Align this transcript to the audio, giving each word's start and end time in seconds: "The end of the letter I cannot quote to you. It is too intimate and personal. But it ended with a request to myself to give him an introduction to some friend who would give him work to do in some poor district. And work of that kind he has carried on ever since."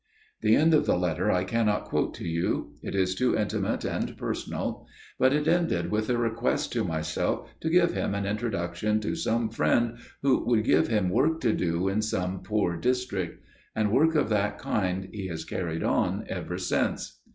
"The 0.41 0.55
end 0.55 0.73
of 0.73 0.87
the 0.87 0.97
letter 0.97 1.31
I 1.31 1.43
cannot 1.43 1.83
quote 1.85 2.15
to 2.15 2.27
you. 2.27 2.73
It 2.81 2.95
is 2.95 3.13
too 3.13 3.37
intimate 3.37 3.85
and 3.85 4.17
personal. 4.17 4.87
But 5.19 5.31
it 5.31 5.47
ended 5.47 5.91
with 5.91 6.09
a 6.09 6.17
request 6.17 6.71
to 6.73 6.83
myself 6.83 7.47
to 7.59 7.69
give 7.69 7.93
him 7.93 8.15
an 8.15 8.25
introduction 8.25 8.99
to 9.01 9.13
some 9.13 9.49
friend 9.51 9.99
who 10.23 10.43
would 10.47 10.63
give 10.63 10.87
him 10.87 11.11
work 11.11 11.39
to 11.41 11.53
do 11.53 11.87
in 11.87 12.01
some 12.01 12.41
poor 12.41 12.77
district. 12.77 13.45
And 13.75 13.91
work 13.91 14.15
of 14.15 14.29
that 14.29 14.57
kind 14.57 15.07
he 15.11 15.27
has 15.27 15.45
carried 15.45 15.83
on 15.83 16.25
ever 16.27 16.57
since." 16.57 17.19